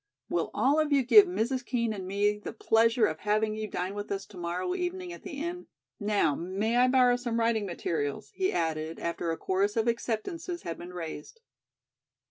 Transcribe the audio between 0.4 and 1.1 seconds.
all of you